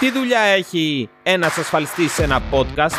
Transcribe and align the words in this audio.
Τι 0.00 0.10
δουλειά 0.10 0.40
έχει 0.40 1.08
ένας 1.22 1.58
ασφαλιστής 1.58 2.12
σε 2.12 2.22
ένα 2.22 2.42
podcast? 2.50 2.96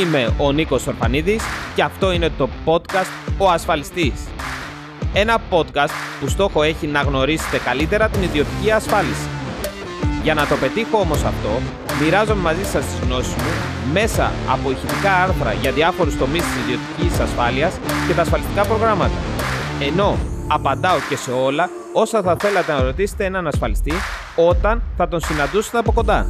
Είμαι 0.00 0.34
ο 0.38 0.52
Νίκος 0.52 0.86
Ορφανίδης 0.86 1.42
και 1.74 1.82
αυτό 1.82 2.12
είναι 2.12 2.30
το 2.38 2.48
podcast 2.64 3.10
«Ο 3.38 3.50
Ασφαλιστής». 3.50 4.12
Ένα 5.12 5.38
podcast 5.50 5.90
που 6.20 6.28
στόχο 6.28 6.62
έχει 6.62 6.86
να 6.86 7.00
γνωρίσετε 7.00 7.58
καλύτερα 7.58 8.08
την 8.08 8.22
ιδιωτική 8.22 8.70
ασφάλιση. 8.70 9.28
Για 10.22 10.34
να 10.34 10.46
το 10.46 10.56
πετύχω 10.56 10.98
όμως 10.98 11.24
αυτό, 11.24 11.60
μοιράζομαι 12.02 12.40
μαζί 12.40 12.64
σας 12.64 12.84
τις 12.84 12.98
γνώσεις 13.06 13.34
μου 13.34 13.50
μέσα 13.92 14.32
από 14.48 14.70
ηχητικά 14.70 15.22
άρθρα 15.22 15.52
για 15.52 15.72
διάφορους 15.72 16.16
τομείς 16.16 16.42
της 16.42 16.56
ιδιωτικής 16.56 17.20
ασφάλειας 17.20 17.78
και 18.06 18.14
τα 18.14 18.22
ασφαλιστικά 18.22 18.66
προγράμματα. 18.66 19.18
Ενώ 19.80 20.18
απαντάω 20.48 20.98
και 21.08 21.16
σε 21.16 21.30
όλα 21.30 21.70
όσα 21.98 22.22
θα 22.22 22.36
θέλατε 22.38 22.72
να 22.72 22.82
ρωτήσετε 22.82 23.24
έναν 23.24 23.46
ασφαλιστή 23.46 23.92
όταν 24.36 24.82
θα 24.96 25.08
τον 25.08 25.20
συναντούσετε 25.20 25.78
από 25.78 25.92
κοντά. 25.92 26.26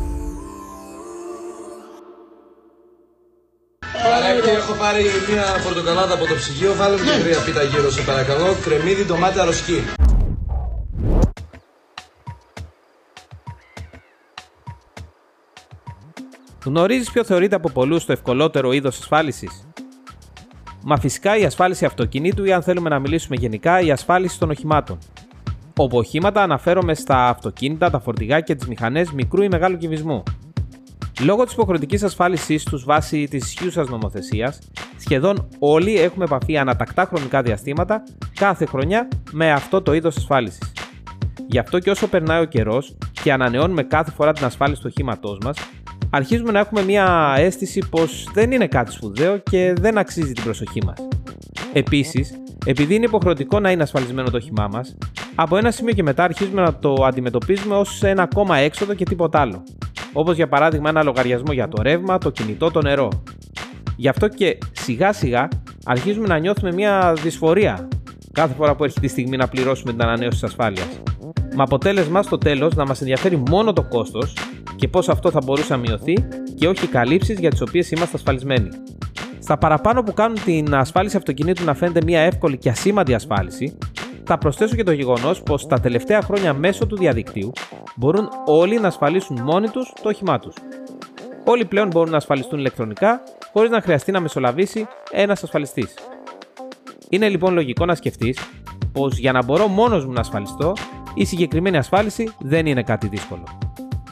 Παρακαλώ, 4.03 4.57
έχω 4.57 4.75
πάρει 4.75 5.05
μια 5.33 5.45
πορτοκαλάδα 5.65 6.15
από 6.15 6.27
το 6.27 6.35
ψυγείο. 6.35 6.75
Βάλε 6.75 6.97
μου 6.97 7.03
και 7.05 7.23
τρία 7.23 7.43
πίτα 7.45 7.63
γύρω, 7.63 7.91
σε 7.91 8.03
παρακαλώ. 8.03 8.55
Κρεμμύδι, 8.65 9.05
ντομάτα, 9.05 9.43
αροσκή. 9.43 9.83
Γνωρίζεις 16.65 17.11
ποιο 17.11 17.25
θεωρείται 17.25 17.55
από 17.55 17.71
πολλούς 17.71 18.05
το 18.05 18.13
ευκολότερο 18.13 18.73
είδος 18.73 18.99
ασφάλισης; 18.99 19.69
Μα 20.83 20.99
φυσικά 20.99 21.37
η 21.37 21.45
ασφάλιση 21.45 21.85
αυτοκινήτου 21.85 22.45
ή 22.45 22.53
αν 22.53 22.63
θέλουμε 22.63 22.89
να 22.89 22.99
μιλήσουμε 22.99 23.37
γενικά 23.37 23.81
η 23.81 23.91
ασφάλιση 23.91 24.39
των 24.39 24.51
οχημάτων. 24.51 24.99
Από 25.79 25.99
οχήματα 25.99 26.43
αναφέρομαι 26.43 26.95
στα 26.95 27.29
αυτοκίνητα, 27.29 27.91
τα 27.91 28.01
φορτηγά 28.01 28.41
και 28.41 28.55
τις 28.55 28.67
μηχανές 28.67 29.13
μικρού 29.13 29.43
ή 29.43 29.49
μεγάλου 29.49 29.77
κυβισμού. 29.77 30.23
Λόγω 31.21 31.45
της 31.45 31.53
υποχρεωτικής 31.53 32.03
ασφάλισής 32.03 32.65
τους 32.65 32.85
βάσει 32.85 33.29
της 33.29 33.45
ισχύουσας 33.45 33.89
νομοθεσίας, 33.89 34.59
σχεδόν 34.99 35.49
όλοι 35.59 35.99
έχουμε 35.99 36.25
επαφή 36.25 36.57
ανατακτά 36.57 37.05
χρονικά 37.05 37.43
διαστήματα 37.43 38.03
κάθε 38.35 38.67
χρονιά 38.67 39.09
με 39.33 39.53
αυτό 39.53 39.83
το 39.83 39.95
είδος 39.95 40.17
ασφάλισης. 40.17 40.73
Γι' 41.47 41.59
αυτό 41.59 41.79
και 41.79 41.91
όσο 41.91 42.09
περνάει 42.09 42.43
ο 42.43 42.45
καιρός 42.45 42.97
και 43.23 43.33
ανανεώνουμε 43.33 43.83
κάθε 43.83 44.11
φορά 44.11 44.33
την 44.33 44.45
ασφάλιση 44.45 44.81
του 44.81 44.89
οχήματός 44.91 45.39
μας, 45.45 45.57
αρχίζουμε 46.11 46.53
να 46.53 46.59
έχουμε 46.59 46.83
μια 46.83 47.35
αίσθηση 47.37 47.83
πως 47.91 48.29
δεν 48.33 48.53
είναι 48.53 48.67
κάτι 48.67 48.93
σπουδαίο 48.93 49.39
και 49.39 49.75
δεν 49.81 49.99
αξίζει 49.99 50.33
την 50.33 50.45
προσοχή 50.45 50.85
μας. 50.85 50.97
Επίσης, 51.73 52.41
επειδή 52.69 52.95
είναι 52.95 53.05
υποχρεωτικό 53.05 53.61
να 53.61 53.71
είναι 53.71 53.83
ασφαλισμένο 53.83 54.31
το 54.31 54.37
όχημά 54.37 54.69
μας, 54.73 54.97
από 55.35 55.57
ένα 55.57 55.71
σημείο 55.71 55.93
και 55.93 56.03
μετά 56.03 56.25
αρχίζουμε 56.25 56.63
να 56.63 56.75
το 56.75 56.95
αντιμετωπίζουμε 57.05 57.75
ως 57.75 58.03
ένα 58.03 58.23
ακόμα 58.23 58.57
έξοδο 58.57 58.95
και 58.95 59.05
τίποτα 59.05 59.41
άλλο. 59.41 59.63
Όπως 60.13 60.37
για 60.37 60.49
παράδειγμα 60.49 60.89
ένα 60.89 61.03
λογαριασμό 61.03 61.53
για 61.53 61.69
το 61.69 61.83
ρεύμα, 61.83 62.19
το 62.19 62.31
κινητό, 62.31 62.71
το 62.71 62.83
νερό. 62.83 63.09
Γι' 63.97 64.09
αυτό 64.09 64.29
και 64.29 64.59
σιγά 64.73 65.13
σιγά 65.13 65.49
αρχίζουμε 65.85 66.27
να 66.27 66.39
νιώθουμε 66.39 66.73
μια 66.73 67.13
δυσφορία 67.23 67.89
κάθε 68.33 68.55
φορά 68.55 68.75
που 68.75 68.85
έρχεται 68.85 69.07
η 69.07 69.09
στιγμή 69.09 69.37
να 69.37 69.49
πληρώσουμε 69.49 69.93
την 69.93 70.03
ανανέωση 70.03 70.41
της 70.41 70.43
ασφάλειας. 70.43 70.89
Με 71.57 71.63
αποτέλεσμα 71.63 72.23
στο 72.23 72.39
τέλος 72.39 72.75
να 72.75 72.87
μας 72.87 73.01
ενδιαφέρει 73.01 73.43
μόνο 73.51 73.73
το 73.73 73.83
κόστος 73.83 74.33
και 74.77 74.89
πώς 74.89 75.09
αυτό 75.09 75.31
θα 75.31 75.41
μπορούσε 75.45 75.73
να 75.73 75.79
μειωθεί 75.79 76.15
και 76.55 76.69
όχι 76.69 76.85
οι 76.85 76.89
καλύψεις 76.89 77.39
για 77.39 77.51
τις 77.51 77.61
οποίες 77.61 77.91
είμαστε 77.91 78.17
ασφαλισμένοι. 78.17 78.69
Στα 79.47 79.59
παραπάνω 79.59 80.03
που 80.03 80.13
κάνουν 80.13 80.45
την 80.45 80.75
ασφάλιση 80.75 81.17
αυτοκινήτου 81.17 81.65
να 81.65 81.75
φαίνεται 81.75 82.01
μια 82.05 82.21
εύκολη 82.21 82.57
και 82.57 82.69
ασήμαντη 82.69 83.15
ασφάλιση, 83.15 83.79
θα 84.25 84.39
προσθέσω 84.39 84.75
και 84.75 84.83
το 84.83 84.93
γεγονός 84.93 85.43
πως 85.43 85.67
τα 85.67 85.81
τελευταία 85.81 86.23
χρόνια 86.23 86.55
μέσω 86.55 86.87
του 86.87 86.97
διαδικτύου 86.97 87.53
μπορούν 87.97 88.29
όλοι 88.47 88.81
να 88.81 88.87
ασφαλίσουν 88.87 89.43
μόνοι 89.43 89.69
τους 89.69 89.93
το 90.03 90.09
όχημά 90.09 90.39
τους. 90.39 90.55
Όλοι 91.45 91.65
πλέον 91.65 91.89
μπορούν 91.89 92.11
να 92.11 92.17
ασφαλιστούν 92.17 92.59
ηλεκτρονικά 92.59 93.21
χωρίς 93.53 93.71
να 93.71 93.81
χρειαστεί 93.81 94.13
να 94.13 94.21
μεσολαβήσει 94.21 94.87
ένας 95.11 95.43
ασφαλιστής. 95.43 95.95
Είναι 97.09 97.29
λοιπόν 97.29 97.55
λογικό 97.55 97.85
να 97.85 97.95
σκεφτείς 97.95 98.39
πως 98.93 99.19
για 99.19 99.33
να 99.33 99.45
μπορώ 99.45 99.67
μόνος 99.67 100.07
μου 100.07 100.13
να 100.13 100.21
ασφαλιστώ, 100.21 100.73
η 101.15 101.25
συγκεκριμένη 101.25 101.77
ασφάλιση 101.77 102.31
δεν 102.39 102.67
είναι 102.67 102.83
κάτι 102.83 103.09
δύσκολο. 103.09 103.45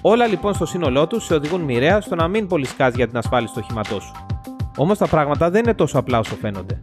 Όλα 0.00 0.26
λοιπόν 0.26 0.54
στο 0.54 0.66
σύνολό 0.66 1.06
τους 1.06 1.24
σε 1.24 1.34
οδηγούν 1.34 1.60
μοιραία 1.60 2.00
στο 2.00 2.14
να 2.14 2.28
μην 2.28 2.46
πολυσκάζει 2.46 2.96
για 2.96 3.06
την 3.06 3.16
ασφάλιση 3.16 3.54
του 3.54 3.60
οχήματός 3.64 4.02
σου. 4.02 4.33
Όμως 4.76 4.98
τα 4.98 5.06
πράγματα 5.06 5.50
δεν 5.50 5.62
είναι 5.62 5.74
τόσο 5.74 5.98
απλά 5.98 6.18
όσο 6.18 6.34
φαίνονται. 6.34 6.80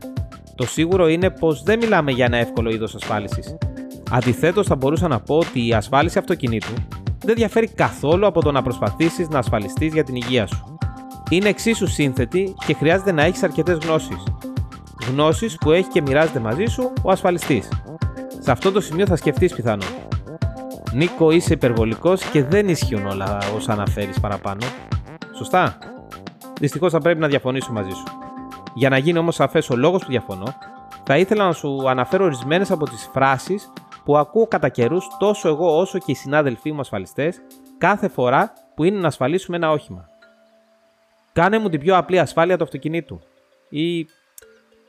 Το 0.56 0.68
σίγουρο 0.68 1.08
είναι 1.08 1.30
πως 1.30 1.64
δεν 1.64 1.80
μιλάμε 1.80 2.12
για 2.12 2.26
ένα 2.26 2.38
εύκολο 2.38 2.70
είδος 2.70 2.96
ασφάλισης. 2.96 3.58
Αντιθέτως, 4.12 4.68
θα 4.68 4.76
μπορούσα 4.76 5.08
να 5.08 5.20
πω 5.20 5.38
ότι 5.38 5.68
η 5.68 5.74
ασφάλιση 5.74 6.18
αυτοκινήτου 6.18 6.74
δεν 7.26 7.36
διαφέρει 7.36 7.68
καθόλου 7.68 8.26
από 8.26 8.42
το 8.42 8.52
να 8.52 8.62
προσπαθήσεις 8.62 9.30
να 9.30 9.40
ασφαλιστείς 9.40 9.94
για 9.94 10.04
την 10.04 10.16
υγεία 10.16 10.48
σου. 10.48 10.78
Είναι 11.30 11.50
εξίσου 11.50 11.88
σύνθετη 11.88 12.56
και 12.66 12.74
χρειάζεται 12.74 13.12
να 13.12 13.24
έχεις 13.24 13.44
αρκετές 13.44 13.78
γνώσεις. 13.78 14.24
Γνώσεις 15.10 15.56
που 15.56 15.72
έχει 15.72 15.88
και 15.90 16.02
μοιράζεται 16.02 16.40
μαζί 16.40 16.66
σου 16.66 16.94
ο 17.02 17.12
ασφαλιστής. 17.12 17.68
Σε 18.40 18.52
αυτό 18.52 18.72
το 18.72 18.82
σημείο 18.82 19.06
θα 19.06 19.16
σκεφτείς 19.16 19.54
πιθανόν. 19.54 19.90
Νίκο, 20.94 21.32
είσαι 21.32 21.54
υπερβολικός 21.54 22.24
και 22.24 22.44
δεν 22.44 22.68
ισχύουν 22.70 23.06
όλα 23.06 23.38
όσα 23.56 23.72
αναφέρεις 23.72 24.20
παραπάνω. 24.20 24.66
Σωστά; 25.38 25.78
Δυστυχώς 26.62 26.92
θα 26.92 27.00
πρέπει 27.00 27.20
να 27.20 27.28
διαφωνήσω 27.28 27.72
μαζί 27.72 27.90
σου. 27.90 28.04
Για 28.74 28.90
να 28.90 28.98
γίνει 28.98 29.18
όμως 29.18 29.36
σαφές 29.36 29.70
ο 29.70 29.76
λόγος 29.76 30.04
που 30.04 30.10
διαφωνώ, 30.10 30.54
θα 31.04 31.18
ήθελα 31.18 31.46
να 31.46 31.52
σου 31.52 31.90
αναφέρω 31.90 32.26
ορισμένες 32.26 32.72
από 32.72 32.86
τις 32.86 33.10
φράσεις 33.14 33.74
που 34.04 34.18
ακούω 34.18 34.48
κατά 34.48 34.70
καιρούς 34.70 35.08
τόσο 35.20 35.48
εγώ 35.48 35.78
όσο 35.78 35.98
και 35.98 36.12
οι 36.12 36.16
συνάδελφοί 36.16 36.72
μου 36.72 36.80
ασφαλιστές 36.80 37.42
κάθε 37.78 38.08
φορά 38.08 38.54
που 38.76 38.84
είναι 38.84 39.00
να 39.00 39.08
ασφαλίσουμε 39.08 39.58
ένα 39.58 39.72
όχημα. 39.72 40.10
Κάνε 41.34 41.60
μου 41.60 41.70
την 41.70 41.80
πιο 41.80 41.98
απλή 41.98 42.20
ασφάλεια 42.20 42.58
του 42.58 42.64
αυτοκινήτου. 42.64 43.20
Ή 43.70 44.08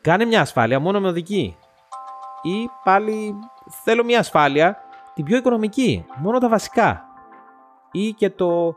κάνε 0.01 0.25
μια 0.25 0.41
ασφάλεια 0.41 0.81
μόνο 0.81 1.01
με 1.01 1.09
οδική. 1.09 1.57
Ή 2.43 2.69
πάλι 2.85 3.35
θέλω 3.85 4.05
μια 4.05 4.19
ασφάλεια 4.19 4.79
την 5.15 5.25
πιο 5.25 5.37
οικονομική, 5.37 6.05
μόνο 6.17 6.39
τα 6.39 6.49
βασικά. 6.49 7.05
Ή 7.93 8.13
και 8.13 8.31
το, 8.31 8.77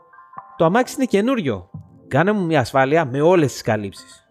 το 0.56 0.64
αμάξι 0.64 0.94
είναι 0.96 1.04
καινούριο. 1.04 1.70
Κάνε 2.08 2.32
μου 2.32 2.44
μια 2.44 2.60
ασφάλεια 2.60 3.04
με 3.04 3.20
όλες 3.20 3.52
τις 3.52 3.62
καλύψεις. 3.62 4.28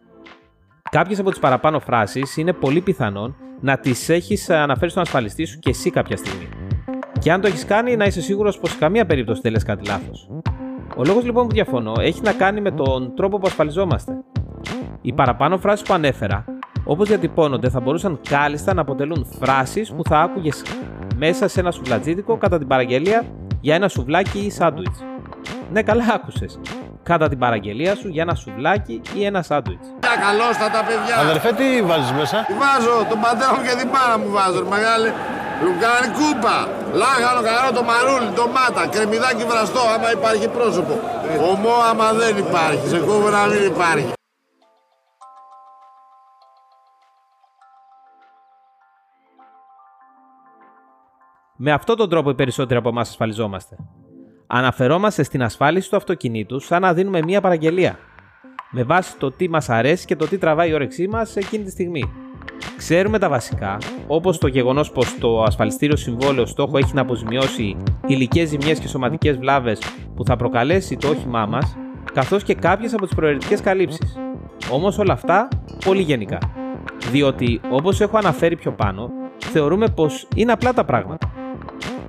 Κάποιες 0.91 1.19
από 1.19 1.29
τις 1.29 1.39
παραπάνω 1.39 1.79
φράσεις 1.79 2.37
είναι 2.37 2.53
πολύ 2.53 2.81
πιθανόν 2.81 3.35
να 3.61 3.77
τις 3.77 4.09
έχεις 4.09 4.49
αναφέρει 4.49 4.91
στον 4.91 5.03
ασφαλιστή 5.03 5.45
σου 5.45 5.59
και 5.59 5.69
εσύ 5.69 5.89
κάποια 5.89 6.17
στιγμή. 6.17 6.49
Και 7.19 7.31
αν 7.31 7.41
το 7.41 7.47
έχεις 7.47 7.65
κάνει 7.65 7.95
να 7.95 8.05
είσαι 8.05 8.21
σίγουρος 8.21 8.59
πως 8.59 8.71
σε 8.71 8.77
καμία 8.77 9.05
περίπτωση 9.05 9.41
δεν 9.41 9.51
λες 9.51 9.63
κάτι 9.63 9.87
λάθος. 9.87 10.29
Ο 10.97 11.03
λόγος 11.03 11.23
λοιπόν 11.23 11.47
που 11.47 11.53
διαφωνώ 11.53 11.93
έχει 11.99 12.21
να 12.21 12.33
κάνει 12.33 12.61
με 12.61 12.71
τον 12.71 13.15
τρόπο 13.15 13.37
που 13.37 13.47
ασφαλιζόμαστε. 13.47 14.23
Οι 15.01 15.13
παραπάνω 15.13 15.57
φράσεις 15.57 15.87
που 15.87 15.93
ανέφερα, 15.93 16.45
όπως 16.83 17.07
διατυπώνονται, 17.07 17.69
θα 17.69 17.79
μπορούσαν 17.79 18.19
κάλλιστα 18.29 18.73
να 18.73 18.81
αποτελούν 18.81 19.25
φράσεις 19.39 19.91
που 19.91 20.03
θα 20.03 20.19
άκουγες 20.19 20.63
μέσα 21.15 21.47
σε 21.47 21.59
ένα 21.59 21.71
σουβλατζίδικο 21.71 22.37
κατά 22.37 22.57
την 22.57 22.67
παραγγελία 22.67 23.23
για 23.61 23.75
ένα 23.75 23.87
σουβλάκι 23.87 24.39
ή 24.39 24.49
σάντουιτς. 24.49 25.03
Ναι, 25.71 25.83
καλά 25.83 26.03
άκουσες 26.13 26.59
κατά 27.09 27.27
την 27.29 27.39
παραγγελία 27.39 27.95
σου 27.95 28.07
για 28.07 28.21
ένα 28.21 28.35
σουβλάκι 28.35 29.01
ή 29.13 29.25
ένα 29.25 29.41
σάντουιτς. 29.41 29.87
Καλώ 30.25 30.49
τα 30.59 30.67
τα 30.75 30.81
παιδιά. 30.87 31.15
Αδερφέ, 31.23 31.51
τι 31.59 31.81
βάζεις 31.89 32.11
μέσα; 32.11 32.37
Τι 32.49 32.53
βάζω, 32.63 32.95
τον 33.09 33.19
πατέρα 33.23 33.51
μου 33.55 33.61
και 33.67 33.75
την 33.79 33.89
μάνα 33.95 34.15
μου 34.21 34.29
βάζω, 34.37 34.59
ρε 34.63 34.69
μεγάλη. 34.75 35.09
Λουκάνι 35.63 36.09
κούπα, 36.17 36.57
λάχανο 37.01 37.41
καρό, 37.47 37.69
το 37.77 37.83
μαρούλι, 37.89 38.29
ντομάτα, 38.35 38.83
κρεμμυδάκι 38.93 39.43
βραστό, 39.51 39.81
άμα 39.93 40.11
υπάρχει 40.17 40.47
πρόσωπο. 40.57 40.93
Ομό 41.51 41.75
άμα 41.89 42.07
δεν 42.13 42.37
υπάρχει, 42.37 42.87
σε 42.87 42.99
κόβω 42.99 43.29
να 43.29 43.45
μην 43.51 43.63
υπάρχει. 43.73 44.13
Με 51.57 51.71
αυτόν 51.71 51.97
τον 51.97 52.09
τρόπο 52.09 52.29
οι 52.29 52.35
περισσότεροι 52.35 52.79
από 52.79 52.89
εμάς 52.89 53.09
ασφαλιζόμαστε. 53.09 53.75
Αναφερόμαστε 54.57 55.23
στην 55.23 55.43
ασφάλιση 55.43 55.89
του 55.89 55.95
αυτοκινήτου 55.95 56.59
σαν 56.59 56.81
να 56.81 56.93
δίνουμε 56.93 57.21
μία 57.21 57.41
παραγγελία. 57.41 57.99
Με 58.71 58.83
βάση 58.83 59.17
το 59.17 59.31
τι 59.31 59.49
μας 59.49 59.69
αρέσει 59.69 60.05
και 60.05 60.15
το 60.15 60.27
τι 60.27 60.37
τραβάει 60.37 60.69
η 60.69 60.73
όρεξή 60.73 61.07
μας 61.07 61.35
εκείνη 61.35 61.63
τη 61.63 61.69
στιγμή. 61.69 62.13
Ξέρουμε 62.77 63.19
τα 63.19 63.29
βασικά, 63.29 63.77
όπως 64.07 64.37
το 64.37 64.47
γεγονός 64.47 64.91
πως 64.91 65.17
το 65.19 65.43
ασφαλιστήριο 65.43 65.95
συμβόλαιο 65.95 66.45
στόχο 66.45 66.77
έχει 66.77 66.93
να 66.93 67.01
αποζημιώσει 67.01 67.77
υλικέ 68.07 68.45
ζημιές 68.45 68.79
και 68.79 68.87
σωματικές 68.87 69.37
βλάβες 69.37 69.79
που 70.15 70.25
θα 70.25 70.35
προκαλέσει 70.35 70.97
το 70.97 71.07
όχημά 71.07 71.45
μας, 71.45 71.77
καθώς 72.13 72.43
και 72.43 72.53
κάποιες 72.53 72.93
από 72.93 73.05
τις 73.05 73.15
προαιρετικές 73.15 73.61
καλύψεις. 73.61 74.17
Όμως 74.71 74.97
όλα 74.97 75.13
αυτά 75.13 75.47
πολύ 75.85 76.01
γενικά. 76.01 76.37
Διότι, 77.11 77.61
όπως 77.69 78.01
έχω 78.01 78.17
αναφέρει 78.17 78.55
πιο 78.55 78.71
πάνω, 78.71 79.09
θεωρούμε 79.37 79.87
πως 79.87 80.27
είναι 80.35 80.51
απλά 80.51 80.73
τα 80.73 80.83
πράγματα. 80.83 81.44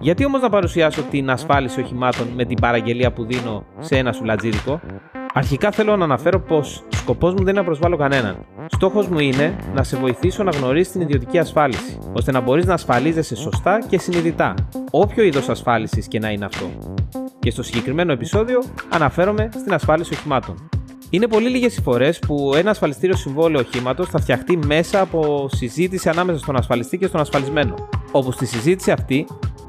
Γιατί 0.00 0.24
όμως 0.24 0.40
να 0.40 0.48
παρουσιάσω 0.48 1.02
την 1.02 1.30
ασφάλιση 1.30 1.80
οχημάτων 1.80 2.28
με 2.36 2.44
την 2.44 2.60
παραγγελία 2.60 3.12
που 3.12 3.24
δίνω 3.24 3.64
σε 3.78 3.96
ένα 3.96 4.12
σουλατζίδικο; 4.12 4.80
Αρχικά 5.32 5.70
θέλω 5.70 5.96
να 5.96 6.04
αναφέρω 6.04 6.40
πως 6.40 6.82
σκοπός 6.90 7.30
μου 7.32 7.38
δεν 7.38 7.48
είναι 7.48 7.58
να 7.58 7.64
προσβάλλω 7.64 7.96
κανέναν. 7.96 8.46
Στόχος 8.66 9.08
μου 9.08 9.18
είναι 9.18 9.56
να 9.74 9.82
σε 9.82 9.96
βοηθήσω 9.96 10.42
να 10.42 10.50
γνωρίσεις 10.50 10.92
την 10.92 11.00
ιδιωτική 11.00 11.38
ασφάλιση, 11.38 11.98
ώστε 12.12 12.32
να 12.32 12.40
μπορείς 12.40 12.64
να 12.64 12.74
ασφαλίζεσαι 12.74 13.36
σωστά 13.36 13.78
και 13.88 13.98
συνειδητά, 13.98 14.54
όποιο 14.90 15.24
είδος 15.24 15.48
ασφάλισης 15.48 16.08
και 16.08 16.18
να 16.18 16.30
είναι 16.30 16.44
αυτό. 16.44 16.66
Και 17.38 17.50
στο 17.50 17.62
συγκεκριμένο 17.62 18.12
επεισόδιο 18.12 18.62
αναφέρομαι 18.88 19.48
στην 19.60 19.74
ασφάλιση 19.74 20.14
οχημάτων. 20.14 20.68
Είναι 21.10 21.26
πολύ 21.26 21.48
λίγες 21.48 21.76
οι 21.76 21.82
φορές 21.82 22.18
που 22.18 22.52
ένα 22.56 22.70
ασφαλιστήριο 22.70 23.16
συμβόλαιο 23.16 23.60
οχήματος 23.60 24.08
θα 24.08 24.20
φτιαχτεί 24.20 24.58
μέσα 24.66 25.00
από 25.00 25.48
συζήτηση 25.52 26.08
ανάμεσα 26.08 26.38
στον 26.38 26.56
ασφαλιστή 26.56 26.98
και 26.98 27.06
στον 27.06 27.20
ασφαλισμένο. 27.20 27.74
Όπου 28.12 28.32
στη 28.32 28.46
συζήτηση 28.46 28.90
αυτή 28.90 29.26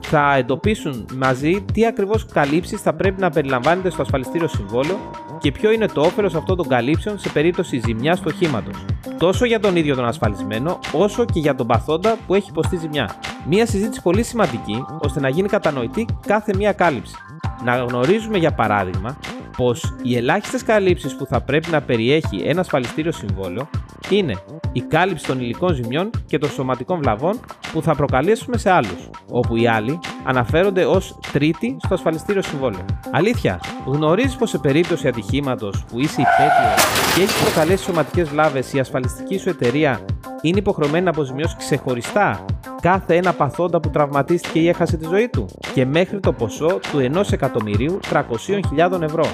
θα 0.09 0.35
εντοπίσουν 0.35 1.05
μαζί 1.17 1.65
τι 1.73 1.85
ακριβώς 1.85 2.25
καλύψεις 2.25 2.81
θα 2.81 2.93
πρέπει 2.93 3.21
να 3.21 3.29
περιλαμβάνεται 3.29 3.89
στο 3.89 4.01
ασφαλιστήριο 4.01 4.47
συμβόλαιο 4.47 4.97
και 5.39 5.51
ποιο 5.51 5.71
είναι 5.71 5.85
το 5.87 6.01
όφελος 6.01 6.35
αυτών 6.35 6.57
των 6.57 6.67
καλύψεων 6.67 7.19
σε 7.19 7.29
περίπτωση 7.29 7.81
ζημιάς 7.85 8.21
τους 8.21 8.33
οχήματο. 8.33 8.71
Τόσο 9.17 9.45
για 9.45 9.59
τον 9.59 9.75
ίδιο 9.75 9.95
τον 9.95 10.05
ασφαλισμένο, 10.05 10.79
όσο 10.91 11.25
και 11.25 11.39
για 11.39 11.55
τον 11.55 11.67
παθόντα 11.67 12.17
που 12.27 12.33
έχει 12.33 12.49
υποστεί 12.49 12.77
ζημιά. 12.77 13.15
Μία 13.47 13.65
συζήτηση 13.65 14.01
πολύ 14.01 14.23
σημαντική 14.23 14.85
ώστε 14.99 15.19
να 15.19 15.29
γίνει 15.29 15.47
κατανοητή 15.47 16.05
κάθε 16.27 16.53
μία 16.55 16.71
κάλυψη. 16.71 17.15
Να 17.63 17.75
γνωρίζουμε 17.75 18.37
για 18.37 18.53
παράδειγμα 18.53 19.17
πως 19.57 19.95
οι 20.01 20.15
ελάχιστες 20.17 20.63
καλύψεις 20.63 21.15
που 21.15 21.25
θα 21.25 21.41
πρέπει 21.41 21.69
να 21.69 21.81
περιέχει 21.81 22.41
ένα 22.45 22.59
ασφαλιστήριο 22.59 23.11
συμβόλαιο 23.11 23.69
είναι 24.15 24.35
η 24.71 24.81
κάλυψη 24.81 25.25
των 25.25 25.39
υλικών 25.39 25.73
ζημιών 25.73 26.09
και 26.25 26.37
των 26.37 26.49
σωματικών 26.49 26.99
βλαβών 26.99 27.39
που 27.71 27.81
θα 27.81 27.95
προκαλέσουμε 27.95 28.57
σε 28.57 28.71
άλλους, 28.71 29.09
όπου 29.31 29.55
οι 29.55 29.67
άλλοι 29.67 29.99
αναφέρονται 30.23 30.85
ως 30.85 31.19
τρίτη 31.31 31.77
στο 31.83 31.93
ασφαλιστήριο 31.93 32.41
συμβόλαιο. 32.41 32.85
Αλήθεια, 33.11 33.59
γνωρίζεις 33.85 34.35
πως 34.35 34.49
σε 34.49 34.57
περίπτωση 34.57 35.07
ατυχήματος 35.07 35.85
που 35.87 35.99
είσαι 35.99 36.21
υπέτειος 36.21 37.13
και 37.15 37.21
έχεις 37.21 37.41
προκαλέσει 37.43 37.83
σωματικές 37.83 38.29
βλάβες, 38.29 38.73
η 38.73 38.79
ασφαλιστική 38.79 39.37
σου 39.37 39.49
εταιρεία 39.49 39.99
είναι 40.41 40.57
υποχρεωμένη 40.57 41.03
να 41.03 41.09
αποζημιώσει 41.09 41.55
ξεχωριστά 41.57 42.45
κάθε 42.81 43.15
ένα 43.15 43.33
παθόντα 43.33 43.79
που 43.79 43.89
τραυματίστηκε 43.89 44.59
ή 44.59 44.67
έχασε 44.67 44.97
τη 44.97 45.05
ζωή 45.05 45.29
του 45.29 45.45
και 45.73 45.85
μέχρι 45.85 46.19
το 46.19 46.33
ποσό 46.33 46.79
του 46.91 47.25
1.300.000 47.29 49.01
ευρώ. 49.01 49.25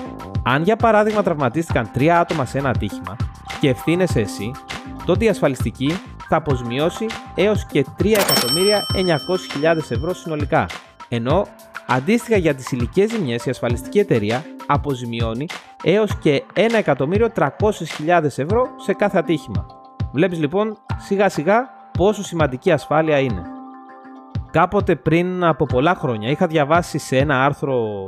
Αν 0.45 0.63
για 0.63 0.75
παράδειγμα 0.75 1.23
τραυματίστηκαν 1.23 1.91
3 1.95 2.07
άτομα 2.07 2.45
σε 2.45 2.57
ένα 2.57 2.69
ατύχημα 2.69 3.15
και 3.63 3.69
ευθύνεσαι 3.69 4.19
εσύ, 4.19 4.51
τότε 5.06 5.25
η 5.25 5.30
ασφαλιστική 5.30 5.92
θα 6.27 6.36
αποζημιώσει 6.36 7.06
έως 7.36 7.65
και 7.65 7.86
3.900.000 8.00 8.12
ευρώ 9.89 10.13
συνολικά. 10.13 10.65
Ενώ 11.10 11.48
αντίστοιχα 11.88 12.38
για 12.38 12.56
τις 12.56 12.71
υλικές 12.71 13.12
ζημιές 13.12 13.45
η 13.45 13.50
ασφαλιστική 13.50 14.00
εταιρεία 14.00 14.45
αποζημιώνει 14.65 15.45
έως 15.83 16.18
και 16.18 16.44
1.300.000 16.86 18.24
ευρώ 18.24 18.68
σε 18.77 18.94
κάθε 18.94 19.18
ατύχημα. 19.18 19.65
Βλέπεις 20.12 20.39
λοιπόν 20.39 20.77
σιγά 20.98 21.30
σιγά 21.30 21.69
πόσο 21.98 22.24
σημαντική 22.24 22.71
ασφάλεια 22.71 23.19
είναι. 23.19 23.42
Κάποτε 24.51 24.95
πριν 24.95 25.44
από 25.44 25.65
πολλά 25.65 25.95
χρόνια 25.95 26.30
είχα 26.30 26.48
διαβάσει 26.48 26.98
σε 26.98 27.18
ένα 27.18 27.45
άρθρο 27.45 28.06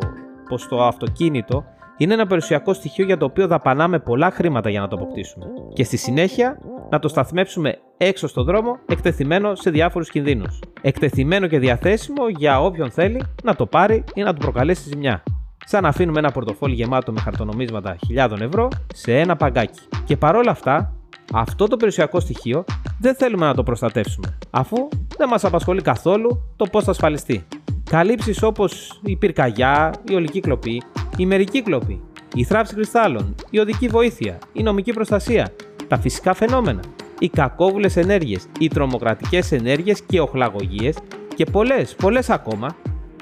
πως 0.50 0.68
το 0.68 0.84
αυτοκίνητο 0.84 1.66
είναι 1.98 2.14
ένα 2.14 2.26
περιουσιακό 2.26 2.74
στοιχείο 2.74 3.06
για 3.06 3.18
το 3.18 3.26
οποίο 3.26 3.48
δαπανάμε 3.48 4.00
πολλά 4.00 4.32
χρήματα 4.32 4.70
για 4.70 4.80
να 4.80 4.88
το 4.88 4.96
αποκτήσουμε 4.96 5.46
και 5.74 5.84
στη 5.84 5.98
συνέχεια 5.98 6.60
να 6.90 7.00
το 7.00 7.08
σταθμεύσουμε 7.08 7.78
έξω 7.98 8.28
στον 8.28 8.44
δρόμο 8.44 8.78
εκτεθειμένο 8.86 9.56
σε 9.56 9.70
διάφορους 9.70 10.10
κινδύνους. 10.10 10.60
Εκτεθειμένο 10.82 11.48
και 11.48 11.60
διαθέσιμο 11.60 12.28
για 12.30 12.62
όποιον 12.62 12.92
θέλει 12.92 13.24
να 13.44 13.56
το 13.56 13.66
πάρει 13.66 14.04
ή 14.14 14.22
να 14.22 14.34
του 14.34 14.40
προκαλέσει 14.40 14.90
ζημιά. 14.90 15.24
Σαν 15.66 15.84
να 15.84 15.90
αφήνουμε 15.90 16.20
ένα 16.20 16.32
πορτοφόλι 16.32 16.74
γεμάτο 16.74 17.12
με 17.12 17.20
χαρτονομίσματα 17.20 17.96
χιλιάδων 18.06 18.42
ευρώ 18.42 18.68
σε 18.94 19.20
ένα 19.20 19.36
παγκάκι. 19.36 19.80
Και 20.06 20.18
παρόλα 20.18 20.52
αυτά 20.52 20.94
αυτό 21.34 21.68
το 21.68 21.78
περιουσιακό 21.78 22.20
στοιχείο 22.20 22.66
δεν 23.00 23.16
θέλουμε 23.16 23.46
να 23.46 23.54
το 23.54 23.64
προστατεύσουμε, 23.64 24.38
αφού 24.50 24.88
δεν 25.18 25.28
μας 25.28 25.44
απασχολεί 25.44 25.82
καθόλου 25.82 26.54
το 26.56 26.66
πώς 26.66 26.84
θα 26.84 26.92
ασφαλιστεί. 26.92 27.46
Καλύψεις 27.90 28.44
όπως 28.44 29.00
η 29.04 29.16
πυρκαγιά, 29.16 29.94
η 30.10 30.14
ολική 30.14 30.40
κλοπή, 30.40 30.82
η 31.18 31.26
μερική 31.26 31.62
κλοπή, 31.62 32.02
η 32.36 32.44
θράψη 32.44 32.76
κρυστάλλων, 32.76 33.36
η 33.50 33.60
οδική 33.60 33.88
βοήθεια, 33.88 34.38
η 34.54 34.64
νομική 34.64 34.94
προστασία, 34.94 35.54
τα 35.88 36.00
φυσικά 36.00 36.34
φαινόμενα, 36.34 36.80
οι 37.20 37.30
κακόβουλες 37.30 37.98
ενέργειες, 37.98 38.48
οι 38.60 38.68
τρομοκρατικές 38.68 39.52
ενέργειες 39.52 40.02
και 40.02 40.20
οχλαγωγίες 40.20 40.98
και 41.36 41.46
πολλές, 41.46 41.96
πολλές 41.96 42.30
ακόμα, 42.30 42.76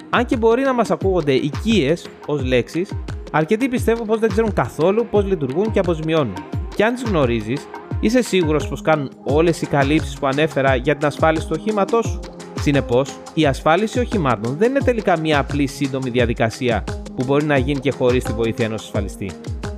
αν 0.10 0.26
και 0.26 0.38
μπορεί 0.38 0.62
να 0.62 0.74
μας 0.74 0.92
ακούγονται 0.92 1.34
οικίες 1.34 2.08
ως 2.26 2.44
λέξεις, 2.44 2.94
αρκετοί 3.32 3.70
πιστεύω 3.70 4.06
πως 4.06 4.20
δεν 4.20 4.30
ξέρουν 4.30 4.54
καθόλου 4.54 5.08
πώ 5.12 5.22
λειτουργούν 5.22 5.72
και 5.72 5.80
αποζημιώνουν. 5.80 6.36
Και 6.76 6.86
αν 6.86 6.94
τις 6.94 7.04
γνωρίζεις, 7.04 7.68
Είσαι 8.04 8.22
σίγουρος 8.22 8.68
πως 8.68 8.82
κάνουν 8.82 9.12
όλες 9.24 9.62
οι 9.62 9.66
καλύψεις 9.66 10.20
που 10.20 10.28
ανέφερα 10.28 10.76
για 10.76 10.96
την 10.96 11.08
ασφάλιση 11.08 11.48
του 11.48 11.56
οχήματός 11.60 12.06
σου. 12.06 12.20
Συνεπώς, 12.60 13.18
η 13.34 13.46
ασφάλιση 13.46 14.00
οχημάτων 14.00 14.56
δεν 14.58 14.70
είναι 14.70 14.80
τελικά 14.80 15.20
μια 15.20 15.40
απλή 15.40 15.68
σύντομη 15.68 16.10
διαδικασία 16.10 16.84
που 17.16 17.24
μπορεί 17.26 17.46
να 17.46 17.58
γίνει 17.58 17.80
και 17.80 17.92
χωρίς 17.92 18.24
τη 18.24 18.34
βοήθεια 18.34 18.66
ενός 18.66 18.84
ασφαλιστή. 18.84 19.32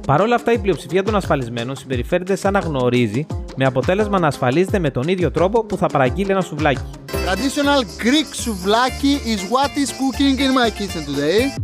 Παρ' 0.07 0.21
όλα 0.21 0.35
αυτά, 0.35 0.51
η 0.51 0.59
πλειοψηφία 0.59 1.03
των 1.03 1.15
ασφαλισμένων 1.15 1.75
συμπεριφέρεται 1.75 2.35
σαν 2.35 2.53
να 2.53 2.59
γνωρίζει, 2.59 3.25
με 3.55 3.65
αποτέλεσμα 3.65 4.19
να 4.19 4.27
ασφαλίζεται 4.27 4.79
με 4.79 4.91
τον 4.91 5.07
ίδιο 5.07 5.31
τρόπο 5.31 5.63
που 5.63 5.77
θα 5.77 5.87
παραγγείλει 5.87 6.31
ένα 6.31 6.41
σουβλάκι. 6.41 6.81
Traditional 7.25 7.81
Greek 8.03 8.29
souvlaki 8.43 9.13
is 9.33 9.41
what 9.53 9.71
is 9.83 9.89
cooking 9.99 10.37
in 10.39 10.51
my 10.53 10.69
kitchen 10.79 11.03
today. 11.09 11.61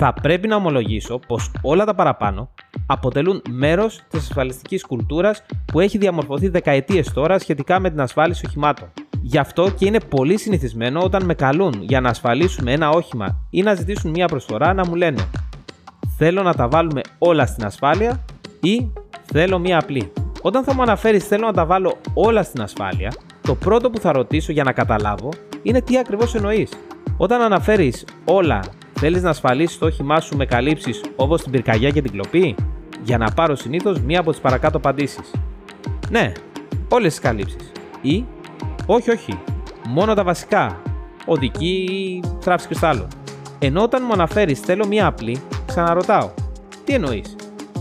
Θα 0.00 0.14
πρέπει 0.22 0.48
να 0.48 0.56
ομολογήσω 0.56 1.18
πως 1.26 1.50
όλα 1.62 1.84
τα 1.84 1.94
παραπάνω 1.94 2.50
αποτελούν 2.86 3.42
μέρος 3.50 4.00
της 4.08 4.20
ασφαλιστικής 4.20 4.84
κουλτούρας 4.86 5.42
που 5.72 5.80
έχει 5.80 5.98
διαμορφωθεί 5.98 6.48
δεκαετίες 6.48 7.12
τώρα 7.12 7.38
σχετικά 7.38 7.80
με 7.80 7.90
την 7.90 8.00
ασφάλιση 8.00 8.46
οχημάτων. 8.46 8.92
Γι' 9.30 9.38
αυτό 9.38 9.70
και 9.70 9.86
είναι 9.86 10.00
πολύ 10.00 10.38
συνηθισμένο 10.38 11.00
όταν 11.00 11.24
με 11.24 11.34
καλούν 11.34 11.74
για 11.80 12.00
να 12.00 12.08
ασφαλίσουμε 12.08 12.72
ένα 12.72 12.90
όχημα 12.90 13.46
ή 13.50 13.62
να 13.62 13.74
ζητήσουν 13.74 14.10
μία 14.10 14.26
προσφορά 14.26 14.72
να 14.74 14.86
μου 14.86 14.94
λένε 14.94 15.28
Θέλω 16.16 16.42
να 16.42 16.54
τα 16.54 16.68
βάλουμε 16.68 17.00
όλα 17.18 17.46
στην 17.46 17.64
ασφάλεια 17.64 18.24
ή 18.60 18.92
Θέλω 19.24 19.58
μία 19.58 19.78
απλή. 19.78 20.12
Όταν 20.42 20.64
θα 20.64 20.74
μου 20.74 20.82
αναφέρεις 20.82 21.24
Θέλω 21.26 21.46
να 21.46 21.52
τα 21.52 21.66
βάλω 21.66 21.96
όλα 22.14 22.42
στην 22.42 22.62
ασφάλεια, 22.62 23.12
το 23.42 23.54
πρώτο 23.54 23.90
που 23.90 23.98
θα 23.98 24.12
ρωτήσω 24.12 24.52
για 24.52 24.64
να 24.64 24.72
καταλάβω 24.72 25.28
είναι 25.62 25.80
τι 25.80 25.98
ακριβώς 25.98 26.34
εννοείς. 26.34 26.70
Όταν 27.16 27.40
αναφέρεις 27.40 28.04
όλα, 28.24 28.60
θέλεις 28.92 29.22
να 29.22 29.30
ασφαλίσεις 29.30 29.78
το 29.78 29.86
όχημά 29.86 30.20
σου 30.20 30.36
με 30.36 30.46
καλύψεις 30.46 31.00
όπως 31.16 31.42
την 31.42 31.52
πυρκαγιά 31.52 31.90
και 31.90 32.02
την 32.02 32.12
κλοπή, 32.12 32.54
για 33.02 33.18
να 33.18 33.30
πάρω 33.30 33.54
συνήθως 33.54 34.00
μία 34.00 34.20
από 34.20 34.30
τις 34.30 34.40
παρακάτω 34.40 34.76
απαντήσεις. 34.76 35.30
Ναι, 36.10 36.32
όλες 36.88 37.10
τις 37.10 37.20
καλύψεις. 37.20 37.72
Ή 38.02 38.24
όχι, 38.90 39.10
όχι, 39.10 39.38
μόνο 39.88 40.14
τα 40.14 40.24
βασικά. 40.24 40.82
Οδική 41.24 41.86
ή 41.90 42.22
θράψη 42.40 42.66
κρυστάλλων. 42.66 43.08
Ενώ 43.58 43.82
όταν 43.82 44.02
μου 44.06 44.12
αναφέρεις 44.12 44.60
θέλω 44.60 44.86
μία 44.86 45.06
απλή, 45.06 45.40
ξαναρωτάω. 45.66 46.30
Τι 46.84 46.94
εννοείς, 46.94 47.36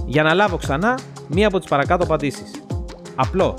για 0.05 0.23
να 0.23 0.33
λάβω 0.33 0.57
ξανά 0.57 0.99
μία 1.27 1.47
από 1.47 1.59
τις 1.59 1.67
παρακάτω 1.67 2.03
απαντήσεις. 2.03 2.51
Απλό. 3.15 3.55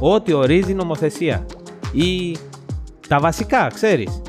Ό,τι 0.00 0.32
ορίζει 0.32 0.70
η 0.70 0.74
νομοθεσία. 0.74 1.46
Ή 1.92 2.36
τα 3.08 3.18
βασικά, 3.20 3.66
ξέρεις. 3.74 4.22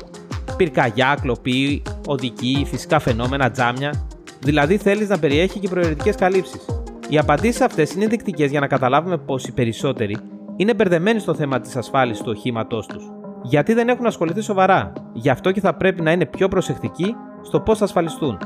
Πυρκαγιά, 0.56 1.18
κλοπή, 1.20 1.82
οδική, 2.06 2.66
φυσικά 2.70 2.98
φαινόμενα, 2.98 3.50
τζάμια. 3.50 4.06
Δηλαδή 4.40 4.76
θέλεις 4.76 5.08
να 5.08 5.18
περιέχει 5.18 5.58
και 5.58 5.68
προαιρετικές 5.68 6.16
καλύψεις. 6.16 6.64
Οι 7.08 7.18
απαντήσεις 7.18 7.60
αυτές 7.60 7.92
είναι 7.92 8.04
ενδεικτικέ 8.04 8.44
για 8.44 8.60
να 8.60 8.66
καταλάβουμε 8.66 9.18
πως 9.18 9.44
οι 9.44 9.52
περισσότεροι 9.52 10.16
είναι 10.56 10.74
μπερδεμένοι 10.74 11.18
στο 11.18 11.34
θέμα 11.34 11.60
της 11.60 11.76
ασφάλισης 11.76 12.22
του 12.22 12.32
οχήματός 12.36 12.86
τους. 12.86 13.12
Γιατί 13.42 13.74
δεν 13.74 13.88
έχουν 13.88 14.06
ασχοληθεί 14.06 14.40
σοβαρά. 14.40 14.92
Γι' 15.12 15.30
αυτό 15.30 15.52
και 15.52 15.60
θα 15.60 15.74
πρέπει 15.74 16.02
να 16.02 16.12
είναι 16.12 16.26
πιο 16.26 16.48
προσεκτικοί 16.48 17.14
στο 17.42 17.60
πώς 17.60 17.78
θα 17.78 17.84
ασφαλιστούν. 17.84 18.38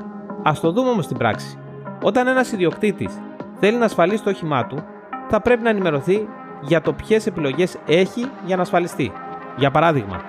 Α 0.43 0.53
το 0.61 0.73
δούμε 0.73 0.91
όμως 0.91 1.05
στην 1.05 1.17
πράξη. 1.17 1.59
Όταν 2.03 2.27
ένας 2.27 2.53
ιδιοκτήτης 2.53 3.21
θέλει 3.61 3.77
να 3.77 3.85
ασφαλίσει 3.85 4.23
το 4.23 4.31
όχημά 4.31 4.67
του, 4.67 4.85
θα 5.29 5.41
πρέπει 5.41 5.63
να 5.63 5.71
ενημερωθεί 5.71 6.29
για 6.63 6.81
το 6.81 6.93
ποιες 6.93 7.27
επιλογές 7.27 7.77
έχει 7.87 8.31
για 8.47 8.57
να 8.57 8.63
ασφαλιστεί. 8.63 9.13
Για 9.57 9.71
παράδειγμα, 9.71 10.21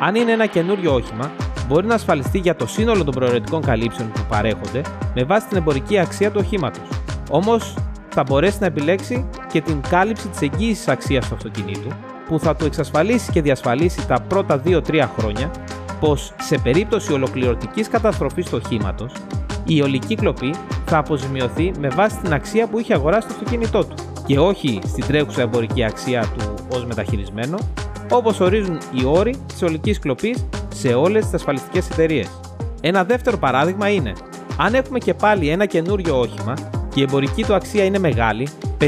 αν 0.00 0.14
είναι 0.14 0.32
ένα 0.32 0.46
καινούριο 0.46 0.94
όχημα, 0.94 1.30
μπορεί 1.68 1.86
να 1.86 1.94
ασφαλιστεί 1.94 2.38
για 2.38 2.56
το 2.56 2.66
σύνολο 2.66 3.04
των 3.04 3.14
προαιρετικών 3.14 3.62
καλύψεων 3.62 4.12
που 4.12 4.20
παρέχονται 4.28 4.82
με 5.14 5.24
βάση 5.24 5.48
την 5.48 5.56
εμπορική 5.56 5.98
αξία 5.98 6.30
του 6.30 6.40
οχήματος. 6.42 6.88
Όμως 7.30 7.74
θα 8.08 8.22
μπορέσει 8.22 8.56
να 8.60 8.66
επιλέξει 8.66 9.28
και 9.52 9.60
την 9.60 9.80
κάλυψη 9.88 10.28
της 10.28 10.40
εγγύησης 10.40 10.88
αξίας 10.88 11.28
του 11.28 11.34
αυτοκινήτου 11.34 11.88
που 12.28 12.38
θα 12.38 12.56
του 12.56 12.64
εξασφαλίσει 12.64 13.32
και 13.32 13.42
διασφαλίσει 13.42 14.06
τα 14.06 14.20
πρώτα 14.28 14.62
2-3 14.66 15.08
χρόνια 15.18 15.50
πως 16.00 16.32
σε 16.40 16.58
περίπτωση 16.58 17.12
ολοκληρωτικής 17.12 17.88
καταστροφής 17.88 18.46
του 18.46 18.60
οχήματος, 18.64 19.12
η 19.64 19.82
ολική 19.82 20.14
κλοπή 20.14 20.54
θα 20.86 20.98
αποζημιωθεί 20.98 21.72
με 21.78 21.88
βάση 21.88 22.16
την 22.16 22.32
αξία 22.32 22.66
που 22.66 22.78
είχε 22.78 22.94
αγοράσει 22.94 23.28
το 23.28 23.34
αυτοκίνητό 23.34 23.84
του 23.84 23.94
και 24.26 24.38
όχι 24.38 24.78
στην 24.86 25.06
τρέχουσα 25.06 25.42
εμπορική 25.42 25.84
αξία 25.84 26.32
του 26.38 26.54
ως 26.72 26.84
μεταχειρισμένο, 26.86 27.58
όπως 28.10 28.40
ορίζουν 28.40 28.78
οι 28.92 29.04
όροι 29.04 29.36
της 29.46 29.62
ολικής 29.62 29.98
κλοπής 29.98 30.46
σε 30.74 30.88
όλες 30.88 31.24
τις 31.24 31.34
ασφαλιστικές 31.34 31.90
εταιρείες. 31.90 32.40
Ένα 32.80 33.04
δεύτερο 33.04 33.36
παράδειγμα 33.36 33.88
είναι, 33.88 34.12
αν 34.56 34.74
έχουμε 34.74 34.98
και 34.98 35.14
πάλι 35.14 35.48
ένα 35.48 35.66
καινούριο 35.66 36.18
όχημα 36.18 36.54
και 36.54 36.77
η 36.98 37.02
εμπορική 37.02 37.44
του 37.44 37.54
αξία 37.54 37.84
είναι 37.84 37.98
μεγάλη, 37.98 38.48
50-60 38.80 38.86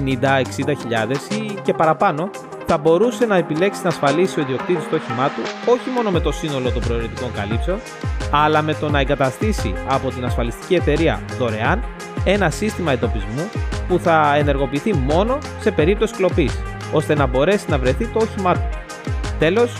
χιλιάδες 0.80 1.18
ή 1.30 1.58
και 1.62 1.72
παραπάνω, 1.72 2.30
θα 2.66 2.78
μπορούσε 2.78 3.26
να 3.26 3.36
επιλέξει 3.36 3.80
να 3.82 3.88
ασφαλίσει 3.88 4.38
ο 4.38 4.42
ιδιοκτήτης 4.42 4.88
το 4.88 4.96
όχημά 4.96 5.26
του 5.28 5.70
όχι 5.70 5.90
μόνο 5.94 6.10
με 6.10 6.20
το 6.20 6.32
σύνολο 6.32 6.70
των 6.70 6.82
προαιρετικών 6.82 7.32
καλύψεων, 7.32 7.78
αλλά 8.30 8.62
με 8.62 8.74
το 8.74 8.88
να 8.88 9.00
εγκαταστήσει 9.00 9.74
από 9.88 10.10
την 10.10 10.24
ασφαλιστική 10.24 10.74
εταιρεία 10.74 11.20
δωρεάν 11.38 11.84
ένα 12.24 12.50
σύστημα 12.50 12.92
εντοπισμού 12.92 13.48
που 13.88 13.98
θα 13.98 14.34
ενεργοποιηθεί 14.36 14.92
μόνο 14.94 15.38
σε 15.60 15.70
περίπτωση 15.70 16.14
κλοπής, 16.14 16.62
ώστε 16.92 17.14
να 17.14 17.26
μπορέσει 17.26 17.64
να 17.68 17.78
βρεθεί 17.78 18.06
το 18.06 18.18
όχημά 18.18 18.54
του. 18.54 18.68
Τέλος, 19.38 19.76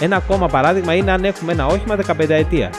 ένα 0.00 0.16
ακόμα 0.16 0.46
παράδειγμα 0.46 0.94
είναι 0.94 1.10
αν 1.10 1.24
έχουμε 1.24 1.52
ένα 1.52 1.66
όχημα 1.66 1.96
15 1.96 2.28
ετία. 2.28 2.70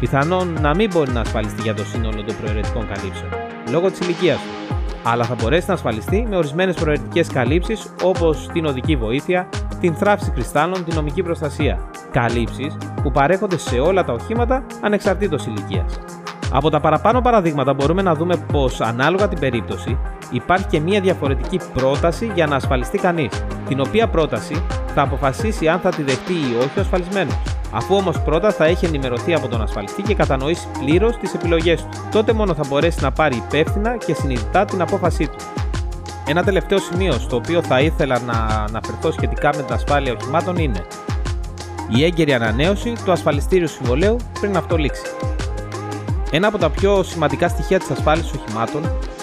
Πιθανόν 0.00 0.58
να 0.60 0.74
μην 0.74 0.90
μπορεί 0.92 1.12
να 1.12 1.20
ασφαλιστεί 1.20 1.62
για 1.62 1.74
το 1.74 1.84
σύνολο 1.84 2.22
των 2.22 2.36
προαιρετικών 2.40 2.86
καλύψεων, 2.86 3.30
λόγω 3.70 3.90
της 3.90 3.98
ηλικίας 3.98 4.38
του. 4.38 4.74
Αλλά 5.02 5.24
θα 5.24 5.34
μπορέσει 5.34 5.64
να 5.68 5.74
ασφαλιστεί 5.74 6.26
με 6.28 6.36
ορισμένες 6.36 6.74
προαιρετικές 6.74 7.28
καλύψεις 7.28 7.94
όπως 8.02 8.48
την 8.52 8.66
οδική 8.66 8.96
βοήθεια, 8.96 9.48
την 9.80 9.94
θράψη 9.94 10.30
κρυστάλλων, 10.30 10.84
την 10.84 10.94
νομική 10.94 11.22
προστασία. 11.22 11.78
Καλύψεις 12.10 12.76
που 13.02 13.10
παρέχονται 13.10 13.58
σε 13.58 13.78
όλα 13.78 14.04
τα 14.04 14.12
οχήματα 14.12 14.64
ανεξαρτήτως 14.80 15.46
ηλικίας. 15.46 15.98
Από 16.52 16.70
τα 16.70 16.80
παραπάνω 16.80 17.20
παραδείγματα 17.20 17.74
μπορούμε 17.74 18.02
να 18.02 18.14
δούμε 18.14 18.36
πως 18.52 18.80
ανάλογα 18.80 19.28
την 19.28 19.38
περίπτωση 19.38 19.98
υπάρχει 20.30 20.66
και 20.66 20.80
μια 20.80 21.00
διαφορετική 21.00 21.60
πρόταση 21.74 22.30
για 22.34 22.46
να 22.46 22.56
ασφαλιστεί 22.56 22.98
κανείς, 22.98 23.44
την 23.68 23.80
οποία 23.80 24.08
πρόταση 24.08 24.62
θα 24.94 25.02
αποφασίσει 25.02 25.68
αν 25.68 25.78
θα 25.78 25.90
τη 25.90 26.02
δεχτεί 26.02 26.32
ή 26.32 26.56
όχι 26.58 26.78
ο 26.78 26.80
ασφαλισμένος. 26.80 27.59
Αφού 27.70 27.94
όμως 27.94 28.20
πρώτα 28.20 28.52
θα 28.52 28.64
έχει 28.64 28.86
ενημερωθεί 28.86 29.34
από 29.34 29.48
τον 29.48 29.62
ασφαλιστή 29.62 30.02
και 30.02 30.14
κατανοήσει 30.14 30.68
πλήρως 30.78 31.16
τις 31.16 31.34
επιλογές 31.34 31.82
του, 31.82 31.88
τότε 32.10 32.32
μόνο 32.32 32.54
θα 32.54 32.64
μπορέσει 32.68 32.98
να 33.00 33.12
πάρει 33.12 33.36
υπεύθυνα 33.36 33.96
και 33.96 34.14
συνειδητά 34.14 34.64
την 34.64 34.80
απόφασή 34.80 35.26
του. 35.26 35.36
Ένα 36.26 36.44
τελευταίο 36.44 36.78
σημείο 36.78 37.12
στο 37.12 37.36
οποίο 37.36 37.62
θα 37.62 37.80
ήθελα 37.80 38.18
να 38.20 38.32
αναφερθώ 38.68 39.12
σχετικά 39.12 39.50
με 39.56 39.62
την 39.62 39.74
ασφάλεια 39.74 40.12
οχημάτων 40.12 40.56
είναι 40.56 40.86
η 41.96 42.04
έγκαιρη 42.04 42.32
ανανέωση 42.32 42.92
του 43.04 43.12
ασφαλιστήριου 43.12 43.68
συμβολέου 43.68 44.16
πριν 44.40 44.56
αυτό 44.56 44.76
λήξει. 44.76 45.02
Ένα 46.30 46.46
από 46.46 46.58
τα 46.58 46.70
πιο 46.70 47.02
σημαντικά 47.02 47.48
στοιχεία 47.48 47.78
της 47.78 47.90
ασφάλισης 47.90 48.32
οχημάτων, 48.32 48.82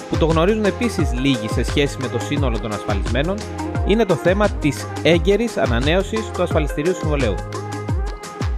που 0.09 0.17
το 0.17 0.25
γνωρίζουν 0.25 0.65
επίσης 0.65 1.13
λίγοι 1.13 1.49
σε 1.49 1.63
σχέση 1.63 1.97
με 2.01 2.07
το 2.07 2.19
σύνολο 2.19 2.59
των 2.59 2.73
ασφαλισμένων, 2.73 3.37
είναι 3.85 4.05
το 4.05 4.15
θέμα 4.15 4.49
της 4.49 4.87
έγκαιρης 5.03 5.57
ανανέωσης 5.57 6.31
του 6.33 6.43
ασφαλιστηρίου 6.43 6.93
συμβολέου. 6.93 7.35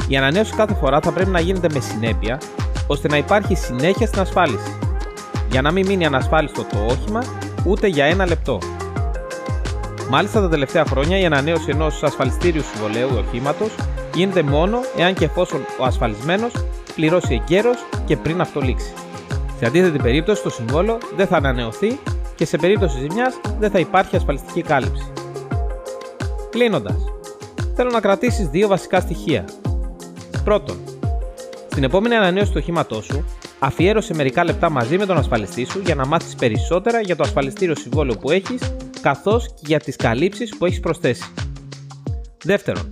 Η 0.09 0.17
ανανέωση 0.17 0.53
κάθε 0.55 0.73
φορά 0.73 0.99
θα 0.99 1.11
πρέπει 1.11 1.29
να 1.29 1.39
γίνεται 1.39 1.69
με 1.73 1.79
συνέπεια, 1.79 2.39
ώστε 2.87 3.07
να 3.07 3.17
υπάρχει 3.17 3.55
συνέχεια 3.55 4.07
στην 4.07 4.19
ασφάλιση, 4.19 4.77
για 5.51 5.61
να 5.61 5.71
μην 5.71 5.85
μείνει 5.85 6.05
ανασφάλιστο 6.05 6.63
το 6.63 6.85
όχημα 6.89 7.23
ούτε 7.65 7.87
για 7.87 8.05
ένα 8.05 8.25
λεπτό. 8.25 8.59
Μάλιστα, 10.09 10.41
τα 10.41 10.49
τελευταία 10.49 10.85
χρόνια 10.85 11.19
η 11.19 11.25
ανανέωση 11.25 11.69
ενός 11.69 12.03
ασφαλιστήριου 12.03 12.61
συμβολέου 12.63 13.09
οχήματος 13.17 13.75
γίνεται 14.15 14.43
μόνο 14.43 14.77
εάν 14.97 15.13
και 15.13 15.25
εφόσον 15.25 15.59
ο 15.79 15.83
ασφαλισμένος 15.83 16.51
πληρώσει 16.95 17.41
εγκαίρως 17.41 17.77
και 18.05 18.17
πριν 18.17 18.41
αυτό 18.41 18.59
λήξει. 18.59 18.93
Σε 19.59 19.65
αντίθετη 19.65 19.97
περίπτωση, 19.97 20.43
το 20.43 20.49
συμβόλο 20.49 20.97
δεν 21.15 21.27
θα 21.27 21.37
ανανεωθεί 21.37 21.99
και 22.35 22.45
σε 22.45 22.57
περίπτωση 22.57 22.99
ζημιάς 22.99 23.39
δεν 23.59 23.71
θα 23.71 23.79
υπάρχει 23.79 24.15
ασφαλιστική 24.15 24.61
κάλυψη. 24.61 25.11
Κλείνοντας, 26.49 26.97
θέλω 27.75 27.89
να 27.89 27.99
κρατήσεις 27.99 28.47
δύο 28.47 28.67
βασικά 28.67 28.99
στοιχεία. 28.99 29.45
Πρώτον, 30.43 30.77
στην 31.71 31.83
επόμενη 31.83 32.15
ανανέωση 32.15 32.51
του 32.51 32.57
οχήματός 32.61 33.05
σου, 33.05 33.25
αφιέρωσε 33.59 34.13
μερικά 34.13 34.43
λεπτά 34.43 34.69
μαζί 34.69 34.97
με 34.97 35.05
τον 35.05 35.17
ασφαλιστή 35.17 35.65
σου 35.65 35.79
για 35.85 35.95
να 35.95 36.05
μάθεις 36.05 36.35
περισσότερα 36.35 37.01
για 37.01 37.15
το 37.15 37.23
ασφαλιστήριο 37.23 37.75
συμβόλαιο 37.75 38.17
που 38.17 38.31
έχεις, 38.31 38.61
καθώς 39.01 39.47
και 39.47 39.61
για 39.65 39.79
τις 39.79 39.95
καλύψεις 39.95 40.57
που 40.57 40.65
έχεις 40.65 40.79
προσθέσει. 40.79 41.33
Δεύτερον, 42.43 42.89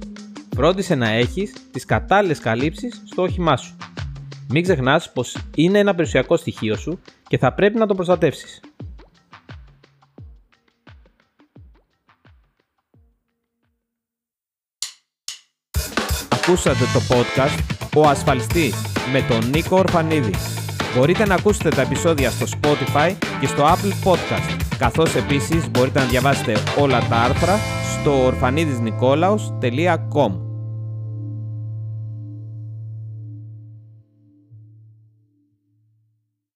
φρόντισε 0.56 0.96
να 0.96 1.10
έχεις 1.10 1.54
τις 1.72 1.86
κατάλληλες 1.86 2.40
καλύψεις 2.40 3.02
στο 3.06 3.22
όχημά 3.22 3.58
σου. 3.58 3.76
Μην 4.50 4.64
ξεχνάς 4.64 5.12
πως 5.12 5.38
είναι 5.56 5.80
ένα 5.80 5.92
περιουσιακό 5.92 6.38
στοιχείο 6.38 6.76
σου 6.76 7.00
και 7.28 7.38
θα 7.38 7.54
πρέπει 7.54 7.78
να 7.78 7.88
το 7.88 7.96
προστατεύσεις. 7.96 8.60
Ακούσατε 16.48 16.84
το 16.94 17.02
podcast 17.16 17.60
«Ο 17.96 18.08
Ασφαλιστής» 18.08 18.76
με 19.12 19.22
τον 19.22 19.50
Νίκο 19.50 19.78
Ορφανίδη. 19.78 20.34
Μπορείτε 20.96 21.26
να 21.26 21.36
ακούσετε 21.36 21.70
τα 21.70 21.82
επεισόδια 21.82 22.30
στο 22.30 22.46
Spotify 22.46 23.14
και 23.40 23.48
στο 23.48 23.64
Apple 23.64 23.94
Podcast, 24.10 24.58
καθώς 24.78 25.16
επίσης 25.16 25.72
μπορείτε 25.72 26.00
να 26.00 26.06
διαβάσετε 26.06 26.54
όλα 26.80 27.00
τα 27.10 27.16
άρθρα 27.16 27.60
στο 28.02 28.32
orfanidisnikolaos.com. 28.32 30.47